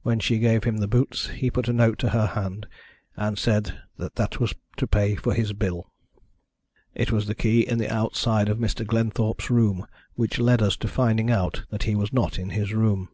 When 0.00 0.20
she 0.20 0.38
gave 0.38 0.64
him 0.64 0.78
the 0.78 0.88
boots 0.88 1.28
he 1.28 1.50
put 1.50 1.68
a 1.68 1.74
note 1.74 2.02
into 2.02 2.16
her 2.16 2.28
hand, 2.28 2.66
and 3.14 3.36
said 3.38 3.78
that 3.98 4.40
was 4.40 4.54
to 4.78 4.86
pay 4.86 5.16
for 5.16 5.34
his 5.34 5.52
bill. 5.52 5.92
"It 6.94 7.12
was 7.12 7.26
the 7.26 7.34
key 7.34 7.68
in 7.68 7.76
the 7.76 7.94
outside 7.94 8.48
of 8.48 8.56
Mr. 8.56 8.86
Glenthorpe's 8.86 9.50
room 9.50 9.86
which 10.14 10.38
led 10.38 10.60
to 10.60 10.66
us 10.68 10.76
finding 10.80 11.30
out 11.30 11.64
that 11.68 11.82
he 11.82 11.94
was 11.94 12.10
not 12.10 12.38
in 12.38 12.48
the 12.48 12.74
room. 12.74 13.10